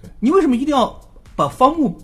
[0.00, 0.08] 对。
[0.20, 0.94] 你为什么一定要
[1.34, 1.98] 把方木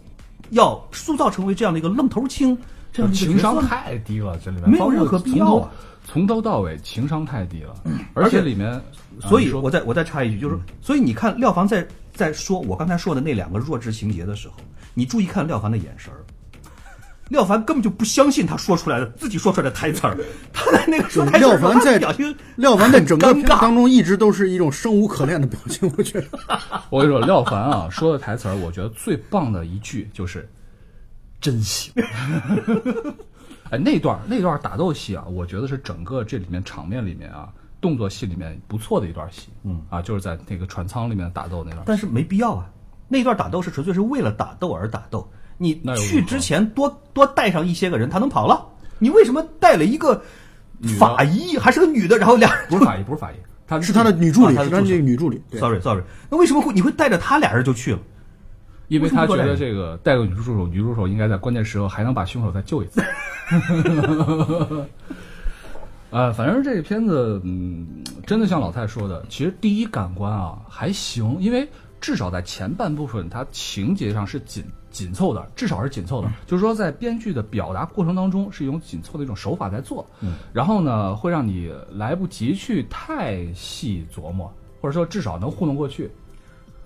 [0.51, 2.57] 要塑造成为这样的一个愣头青，
[2.93, 5.71] 这样情商太低了，这里面没有任何必要啊。
[6.05, 7.75] 从头，到尾情商太低了，
[8.15, 8.81] 而且里面，
[9.21, 14.55] 所以我再我再插一句，就是说，所以你看廖凡在在说我刚才说的那两个弱智情节的时候，
[14.95, 16.23] 你注意看廖凡的眼神儿。
[17.29, 20.17] 廖凡根本就不相信他说出来的自己说出来的台词儿，
[20.53, 26.27] 他在那个说台词儿的时候他的廖凡在表情，廖凡在整个片当中一直都是一种生无可恋的表情，我觉得。
[26.91, 30.49] 我跟你说，廖凡啊说的台词儿，我觉得最棒的一句就是
[31.41, 31.93] “真行”。
[33.71, 37.49] 哎，那段那段打斗戏啊，我觉得是整个这里面场面里面啊，
[37.81, 39.49] 动作戏里面不错的一段戏。
[39.65, 41.83] 嗯啊，就是在那个船舱里面打斗那段。
[41.85, 42.71] 但是没必要啊。
[43.09, 48.67] 那段打斗是纯粹是为了打斗而打斗，你去之前多多带上一些个人，他能跑了。
[48.99, 50.23] 你为什么带了一个
[50.99, 55.43] 法医，还是个女的，然后俩人不是法医，不是法医，他是他的女助理，是他的啊他的助手那个女助理。
[55.51, 57.99] 对 sorry sorry，那为什么会你会带着他俩人就去了？
[58.89, 63.03] 因为他觉得这个带个女助手，女助手应该在关键时候还能把凶手再救一次。
[66.11, 71.69] 呃， 反正这个片子，嗯，真的像老蔡说的，其实第一感官啊还行，因为
[72.01, 74.65] 至少在前半部分，它情节上是紧
[74.97, 76.33] 紧凑的，至少是紧凑的。
[76.47, 80.07] 就是说，在编剧的表达过程当中，是一种紧凑的一种手法在做。
[80.23, 86.11] 嗯，然后呢，会让你来不及去太细琢磨，或者说至少能糊弄过去。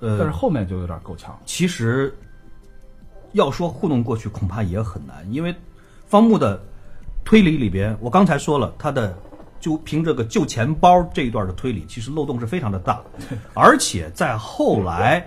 [0.01, 1.39] 呃，但是后面就有点够呛。
[1.45, 2.13] 其实
[3.31, 5.55] 要说糊弄过去，恐怕也很难，因为
[6.07, 6.61] 方木的
[7.25, 9.17] 推理里边，我刚才说了，他的
[9.61, 13.01] 就凭这个旧钱包这一段的推理，其实漏洞是非常的大，
[13.55, 15.25] 而且在后来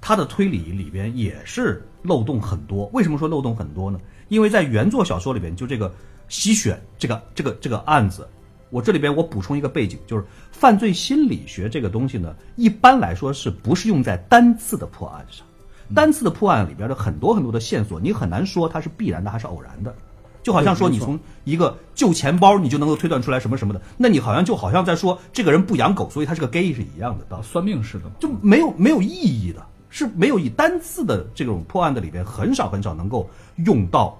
[0.00, 2.86] 他的推理里边也是漏洞很多。
[2.92, 3.98] 为什么说漏洞很多呢？
[4.28, 5.92] 因为在原作小说里边，就这个
[6.28, 8.26] 吸血这个这个这个案子。
[8.70, 15.46] 我这里边我补充一个背景，就是犯罪心理学这个东西呢，一般来说是不是用在单次的破案上？
[15.94, 19.94] 单次的破案里边的很多很多的线索，你很难说它是必然的还是偶然的。
[20.42, 29.64] 就好像说你从一个旧钱包，你就能够推断出来什么什么的，那你好像就好像在说这个人不养狗，所以他是个 gay 是一样的道理，算命似的，就没有没有意义的，
[29.96, 33.26] 是没有以单次的这种破案的里边很少很少能够
[33.64, 34.14] 用到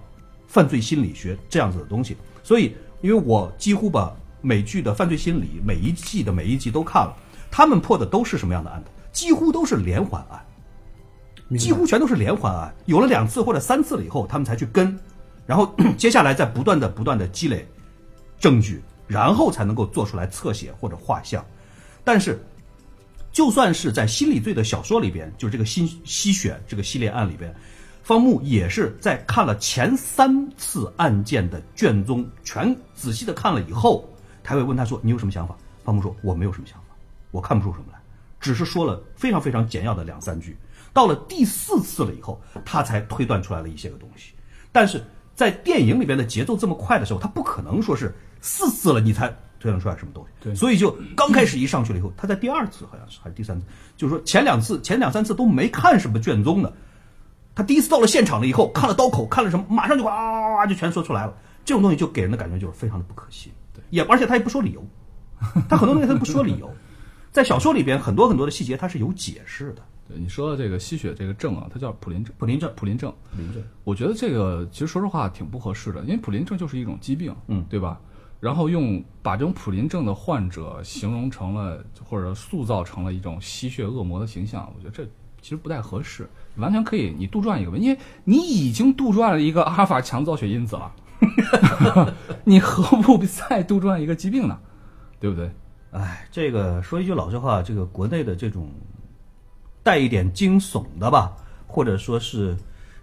[0.46, 2.16] 犯罪心理学这样子的东西。
[2.42, 4.10] 所以，因为我几乎把
[4.40, 7.14] 美剧的犯罪心理每一季的每一集都看了，
[7.50, 8.90] 他们破的都是什么样的案子？
[9.12, 10.42] 几乎都是连环案。
[11.58, 14.98] 几乎全都是连环案，有了两次或者三次了以后，他们才去跟，
[15.44, 17.68] 然后 接下来再不断的不断的积累
[18.40, 21.44] 证据，然后才能够做出来侧写或者画像。
[22.02, 22.42] 但是，
[23.36, 27.54] 就算是在心理罪的小说里边，就是这个新吸血这个系列案里边，
[28.02, 34.08] 方木也是在看了前三次案件的卷宗，全仔细的看了以后，
[34.42, 36.96] 才会问他说：“你有什么想法？”方木说：“我没有什么想法，
[37.30, 37.98] 我看不出什么来，
[38.40, 40.56] 只是说了非常非常简要的两三句。”
[40.94, 44.32] 到了第四次了以后，他才推断出来了一些个东西。
[44.72, 49.30] 但是在电影里边的节奏这么快的时候，他不可能说是四次了你才
[49.66, 50.30] 推断出来什么东西。
[50.40, 56.72] 对所以就刚开始一上去了以后，他在第二次好像是还是第三次，就是说前两次前两三次都没看什么卷宗的，
[57.54, 61.34] 他第一次到了现场了以后，看了刀口，看了什么，马上就哇就全说出来了。
[61.64, 64.86] 这种东西就给人的感觉就是非常的不可信，对，也而且他也不说理由，
[65.68, 66.72] 他很多东西他不说理由，
[67.32, 69.82] 在小说里边很多很多的细节他是有解释的。
[70.08, 72.32] 对你说的这个吸血这个症啊，它叫普林症。
[72.38, 78.00] 普林症普林症，林症，我觉得这个其实说实话挺不合适的，因为普林症就是一种疾病，嗯对吧？
[78.40, 85.04] 然后用把这种普林症的患者形容成了或者塑造成了一种吸血恶魔的形象，我觉得这
[85.40, 90.94] 其实不太合适，完全可以你杜撰一个吧，因为你已经杜撰了一个阿尔法强造血因子了，
[92.44, 94.58] 你何不再杜撰一个疾病呢？
[95.18, 95.50] 对不对？
[95.92, 98.68] 哎，这个说一句老实话，这个国内的这种
[99.82, 101.34] 带一点惊悚的吧，
[101.66, 102.56] 或者说是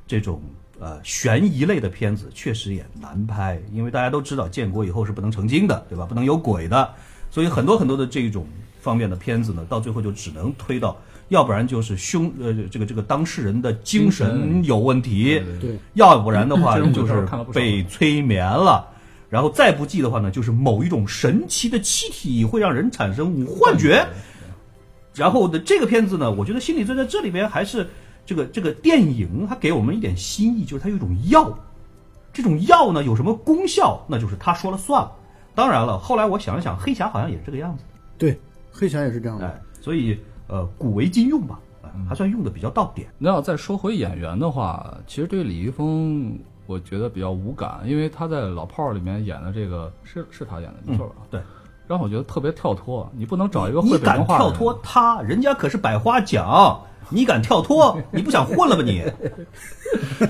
[0.06, 0.41] 这种
[0.84, 6.06] 呃悬疑类的片子，确实也难拍，因为大家都知道建国以后是不能成精的，对吧？
[6.06, 6.93] 不能有鬼的，
[7.32, 8.46] 所以很多很多的这种
[8.82, 10.98] 方面的片子呢，到最后就只能推到，
[11.30, 18.89] 要不然就是凶呃这个这个当事人的精精神神有问题，对要不然的话就是被催眠了。
[19.30, 24.06] 然后再不济的话呢，就是某一种神奇的气体会让人产生幻觉。
[25.15, 27.88] 然后的这个片子呢，我觉得心理罪在这里边还是
[28.25, 31.51] 这个这个电影它给我们一点新意，就是它有一种药，
[32.31, 35.12] 这种药呢有什么功效，那就是他说了算了。
[35.55, 37.83] 当然了，后来我想了想，黑侠好像也是这个样子，
[38.17, 38.39] 对，
[38.71, 39.45] 黑侠也是这样的。
[39.45, 43.07] 哎，所以呃古为今用吧，哎还算用的比较到点。
[43.19, 51.15] 那要再说回演员的话，其实对李易峰，我觉得比较无感，因为他在《老炮儿》里面演的这个是是他演的，没错吧？
[51.29, 51.39] 对，
[51.88, 53.07] 让我觉得特别跳脱。
[53.15, 56.81] 你不能找一个会北敢跳京话的人脱他，人家可是百花奖，
[57.13, 57.97] 你敢跳脱？
[58.12, 59.04] 你不想混了吧你？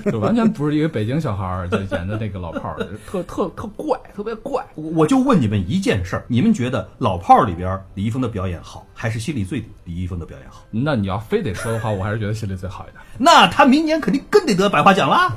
[0.11, 4.61] 就完全不是一个北京小孩儿就演的那个老炮儿，特特特怪，特别怪。
[4.75, 10.65] 我我就问你们一件事儿：你们觉得《老炮儿》里边李易峰的表演好，还是《心理罪》李易峰的表演好？
[10.69, 13.01] 那你要非得说的话，我还是觉得心里最好一点。
[13.17, 15.33] 那他明年肯定更得得百花奖啦！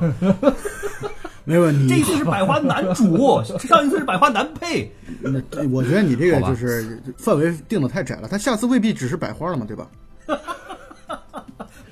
[1.44, 1.88] 没问题。
[1.88, 4.92] 这一次是百花男主，上一次是百花男配。
[5.20, 9.86] 那我觉得你这个好吧就是范围定的太窄了，他下次未必只是百花了嘛，对吧？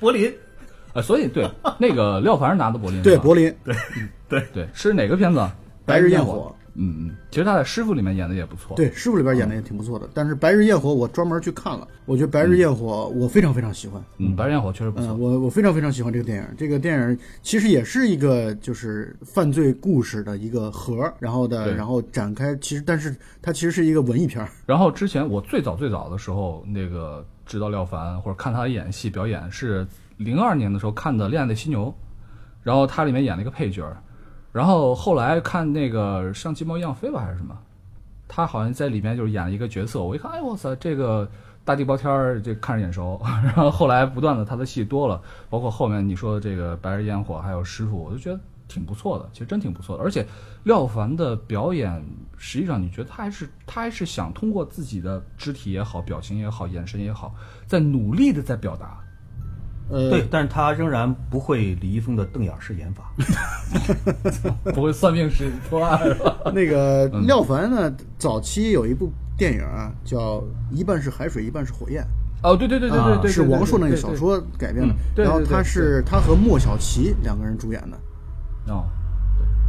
[0.04, 0.30] 柏林，
[0.92, 3.74] 呃，所以对 那个廖凡是拿的柏林，对，柏 林对
[4.28, 5.40] 对对是哪个片子？
[5.86, 6.54] 白日焰火。
[6.76, 8.76] 嗯嗯，其实他在《师傅》里面演的也不错。
[8.76, 10.08] 对，师傅里边演的也挺不错的。
[10.12, 14.02] 但是白日焰火我专门去看了，我觉得白日焰火我非常非常喜欢。
[14.18, 15.06] 嗯，白日焰火确实不错。
[15.12, 16.44] 嗯，我我非常非常喜欢这个电影。
[16.58, 24.44] 这个电影其实也是一个就是犯罪故事的一个核，然后的然后展开，其实但是它其实是一个文艺片。
[24.66, 31.86] 然后之前我最早最早的时候，那个知道廖凡或者看他演戏表演是零二年的时候看的《恋爱的犀牛》，
[32.62, 33.96] 然后他里面演了一个配角儿，
[34.52, 37.56] 然后后来看那个像鸡毛一样飞吧还是什么，
[38.28, 41.28] 他好像在里面就是演了一个角色，我一看，哎我操，这个
[41.64, 43.20] 大地包天儿，这看着眼熟。
[43.44, 48.40] 然后后来不断的他的戏多了，包括后面你说的这个白日焰火还有师傅，我就觉得
[48.74, 50.02] 挺不错的，其实真挺不错的。
[50.02, 50.26] 而且
[50.64, 52.04] 廖凡的表演，
[52.36, 57.34] 实际上你觉得他还是他还是想通过自己的肢体也好、表情也好、眼神也好，
[57.66, 58.98] 在努力的在表达。
[59.90, 63.12] 呃，对，但是他仍然不会李易峰的瞪眼式演法。
[64.74, 66.00] 不会算命是破案？
[66.54, 70.38] 那个廖凡呢，早期有一部电影啊，叫
[70.70, 72.02] 《一半是海水，一半是火焰》。
[72.42, 74.14] 哦，对对对对对对，是王朔那个小。
[74.16, 77.98] 说改编的嗯，对对然后对对他是他和莫小琪两个人主演的
[78.66, 78.84] 对哦，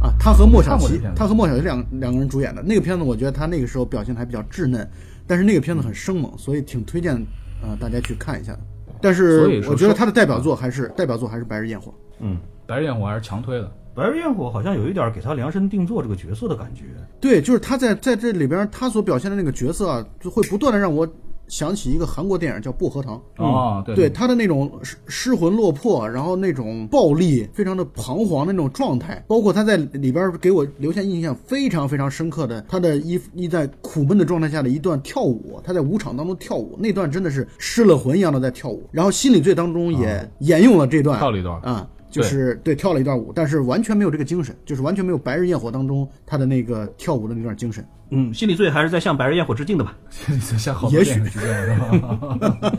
[0.02, 4.88] 啊，他和莫小琪看过这片，子他和莫小琪两两个人主演的那个片子，我觉得他那个时候表现得还比较稚嫩，
[5.26, 7.14] 但是那个片子很生猛，所以挺推荐
[7.62, 8.60] 呃大家去看一下的。
[9.00, 11.92] 但是我觉得他的代表作还是代表作还是《白日焰火》。
[12.20, 13.70] 嗯，白日焰火还是强推的。
[13.94, 16.84] 白日焰火好像有一点给他量身定做这个角色的感觉。
[17.20, 21.06] 对，就是他在在这里边他所表现的那个角色啊，就会不断的让我
[21.48, 23.20] 想起一个韩国电影叫《薄荷糖》。
[23.42, 38.88] 哦，对对他的那种失失魂落魄，然后那种暴力，非常的彷徨的那种状态，包括他在里边给我留下印象非常非常深刻的，他的一一在苦闷的状态下的一段跳舞，他在舞场当中跳舞，那段真的是失了魂一样的在跳舞。
[38.90, 41.88] 然后《心理罪》当中也沿用了这段，跳了一段啊。
[42.08, 47.84] 就是对跳了一段舞，但是完全没有这个精神，就是完全没有《白日焰火》当中他的那个跳舞的那段精神。
[48.10, 49.96] 嗯，心理罪还是在向白日焰火致敬的吧？
[50.58, 52.72] 像好多也许电影是这样是吧？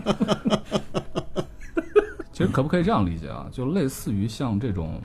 [2.32, 3.48] 其实可不可以这样理解啊？
[3.52, 5.02] 就类似于像这种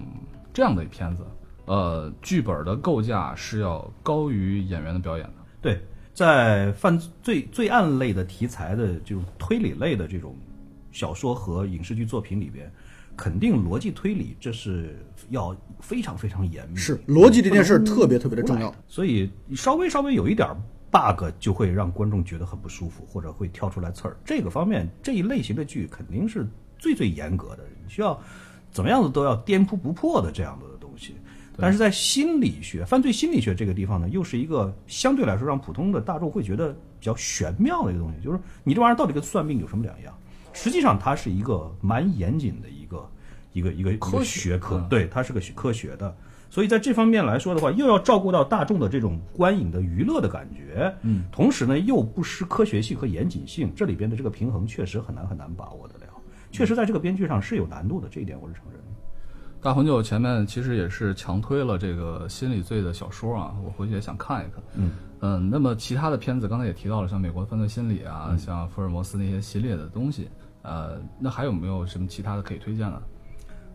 [0.53, 1.25] 这样的片子，
[1.65, 5.33] 呃，剧本的构架是要高于演员的表演的。
[5.61, 5.81] 对，
[6.13, 10.37] 在犯罪罪案类的题材的这种推理类的这种
[10.93, 12.71] 小说和影视剧作品里边，
[13.16, 14.98] 肯定逻辑推理这是
[15.31, 18.75] 要非常非常严密的，是逻辑这件事儿特别特别的重要。
[18.88, 20.48] 所以稍微稍微有一点
[20.90, 24.16] bug 就会让观众觉得很不舒服，或者会跳出来刺儿。
[24.25, 26.46] 这个方面这一类型的剧肯定是
[26.79, 28.20] 最最严格的，你需要
[28.70, 31.16] 怎么样子都要颠扑不破的这样的东西。
[31.59, 40.14] 但是在心理学、犯罪心理学这个地方呢，又是一个相对来说让普通的大众会觉得比较玄妙的一个东西，就是你这玩意儿到底跟算命有什么两样？
[40.53, 43.09] 实际上它是一个蛮严谨的一个
[43.53, 46.15] 一个一个一个科学学科嗯，对，它是个学科学的。
[46.51, 56.12] 所以在这方面来说的话，又要照顾到大众的这种观影的娱乐的感觉，嗯，同时呢又不失科学性和严谨性，这里边的这个平衡确实很难很难把握得了。
[56.51, 58.79] 确实在这个编剧上是有难度的，这一点我是承认。
[59.62, 64.62] 大红酒前面其实也是强推了这个心理罪的小说啊，我回去也想看一看。
[64.75, 70.29] 嗯嗯，那么其他的片子刚才也提到了，像美国犯罪心理啊，嗯像福尔摩斯那些系列的东西，
[70.62, 73.03] 呃，那还有没有什么其他的可以推荐的？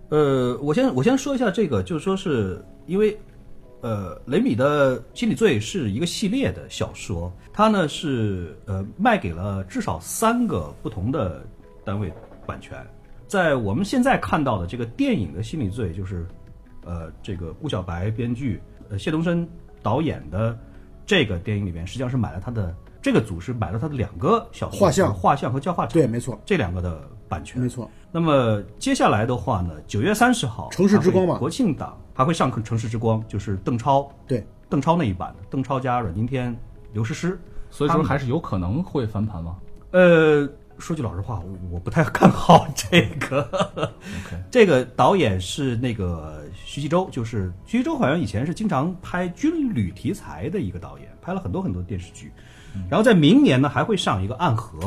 [0.10, 3.18] 呃，我先我先说一下这个，就是说是因为，
[3.82, 11.45] 呃，雷米的《心理罪》是一个系列的小说，它呢是呃卖给了至少三个不同的
[11.84, 12.12] 单位
[12.45, 12.78] 版权。
[13.28, 16.26] 在我们现在看到的这个电影的《心理罪》，就是
[16.86, 19.45] 呃这个顾小白编剧，呃谢东升
[19.84, 20.57] 导演的
[21.05, 22.74] 这个电影里边，实际上是买了他的
[23.08, 27.89] 这个组是买了他的两个小画像画像和教化场对，没错，这两个的版权，没错。
[28.12, 36.53] 那么接下来的话呢，九月三十号，城市之光嘛国庆档还会上《城市之光》，就是邓超，对，邓超那一版的，邓超加阮经天、
[36.91, 37.39] 刘诗诗。
[37.70, 39.55] 所以说还是有可能会翻盘吗？
[39.91, 40.45] 呃，
[40.78, 43.39] 说句老实话，我我不太看好这个。
[43.74, 52.34] OK 这个导演是那个徐纪周，就是徐纪周好像以前是经常拍军旅题材的一个导演，拍了很多很多电视剧。
[52.89, 54.80] 然后在明年呢还会上一个《暗河》，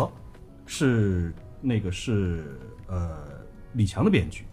[0.66, 3.18] 是那个是呃
[3.72, 4.44] 李强的编剧，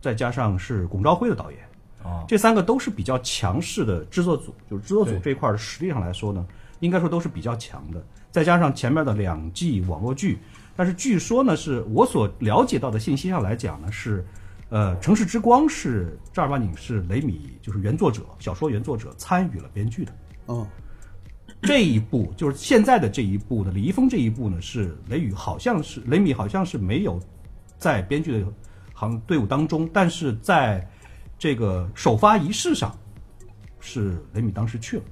[0.00, 1.60] 再加上是龚昭辉的导演，
[2.04, 6.46] 哦，这三个都是比较强势的制作组，就是制作组这一块实力上来说呢，
[6.80, 8.04] 应该说都是比较强的。
[8.30, 10.38] 再加上前面的两季网络剧，
[10.74, 14.24] 但是据说呢，是我所了解到的信息上来讲呢，是，
[14.70, 20.12] 呃，《城市之光》是正儿八经是雷米就是原作者小说原作者参与了编剧的。
[20.46, 20.66] 哦，
[21.62, 27.20] 这一部就是现在的这一部的，李易峰这一部呢是雷雨好像是雷米好像是没有
[27.78, 28.46] 在编剧的
[28.94, 30.86] 行队伍当中，但是在
[31.38, 32.96] 这个首发仪式上
[33.80, 35.04] 是雷米当时去了，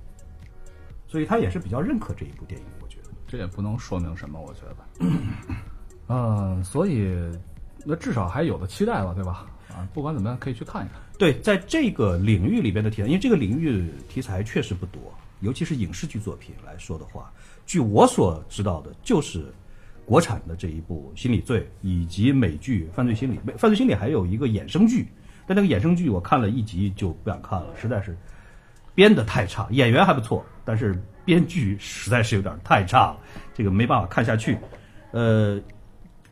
[1.07, 3.09] 所以他也是比较认可这一部电影，我觉得。
[3.27, 4.77] 这也不能说明什么，我觉得。
[6.09, 7.17] 嗯，所以
[7.85, 9.47] 那至少还有的期待吧，对吧？
[9.69, 11.01] 啊，不管怎么样，可以去看一看。
[11.17, 15.01] 对，在这个领域里边的题材，因为这个领域题材确实不多，
[15.41, 17.33] 尤其是影视剧作品来说的话，
[17.67, 19.53] 据我所知道的，就是
[20.05, 23.39] 国产的这一部《心理罪》，以及美剧《犯罪心理》。
[23.59, 25.09] 《犯罪心理》还有一个衍生剧，
[25.47, 28.17] 但那个衍生剧我看了一集就不想看了，实在是
[28.95, 33.19] 编得太差，演员还不错，但是编剧实在是有点太差了，
[33.55, 34.59] 这个没办法看下去。
[35.13, 35.61] 呃，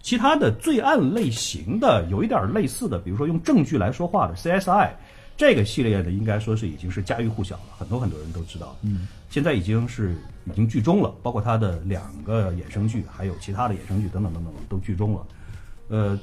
[0.00, 4.90] 其他的罪案类型的有一点类似的，比如说用证据来说话的 CSI
[5.38, 8.76] 这个系列的，应该说是已经是家喻户晓了，很多很多人都知道。
[8.82, 10.16] 嗯，现在已经是
[10.46, 15.26] 已经剧终了，包括它的两个衍生剧，还有其他的衍生剧等等等等都剧终了。
[15.90, 16.18] 呃，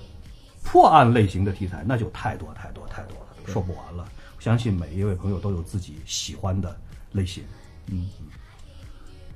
[0.66, 4.05] 破案类型的题材那就太多太多太多了，说不完了。
[4.38, 6.76] 相信每一位朋友都有自己喜欢的
[7.13, 7.41] 类型。
[7.88, 8.09] 嗯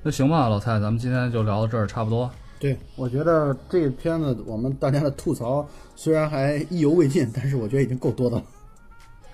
[0.02, 2.30] 那行吧，老蔡，咱们今天就聊到这儿，差不多。
[2.58, 5.66] 对，我觉得这个片子我们大家的吐槽
[5.96, 8.44] 虽然还意犹未尽，但是我觉得已经够多的了。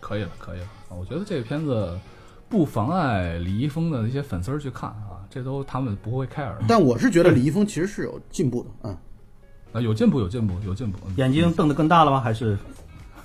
[0.01, 0.65] 可以了，可以了。
[0.89, 1.99] 啊我觉得这个片子
[2.49, 6.55] 不妨碍李易峰的那些粉丝儿去看啊，这都他们不会 care。
[6.69, 8.99] 但我是觉得李易峰其实是有进步的啊。
[9.73, 10.99] 啊，有进步，有进步，有进步。
[11.17, 12.21] 眼睛瞪得更大了吗？
[12.21, 12.57] 还是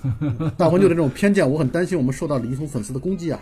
[0.58, 3.40] 大黄牛的这种偏见，我很担心我们受到李易峰粉丝的攻击啊。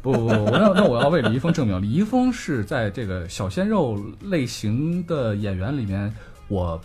[0.00, 6.14] 不不不，我要那我要为李易峰证明，李易峰是在这个小鲜肉类型的演员里面，
[6.48, 6.80] 我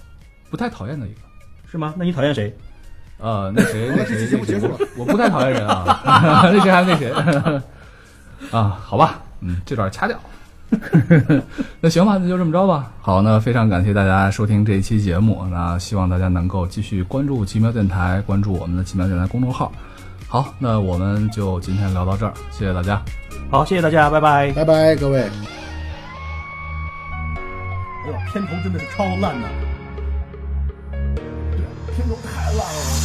[0.50, 1.20] 不太讨厌的一个。
[1.72, 1.94] 是吗？
[1.98, 2.54] 那你讨厌谁？
[3.18, 6.02] 呃，那谁，那谁，节目那谁结束了我不太讨厌人啊。
[6.52, 7.12] 那谁还那谁
[8.52, 8.78] 啊？
[8.84, 10.20] 好吧，嗯，这段掐掉。
[11.80, 12.92] 那行吧，那就这么着吧。
[13.02, 19.72] 好，那非常感谢大家收听这一期节目，那希望大家能够继续关注奇妙电台，关注我们的奇妙电台公众号。
[20.28, 23.02] 好，那我们就今天聊到这儿，谢谢大家。
[23.50, 24.52] 好，谢谢大家，拜拜。
[24.52, 25.22] 拜拜，各位。
[25.22, 25.30] 哎
[28.08, 29.48] 呦，片头真的是超烂的。
[31.96, 33.05] 片头太烂了，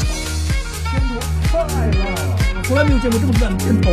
[1.80, 3.90] 太烂了，我从来没有见过这么烂的片头。